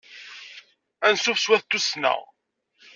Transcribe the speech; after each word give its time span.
Ansuf 1.07 1.39
s 1.41 1.45
wat 1.49 1.65
tussna. 1.69 2.15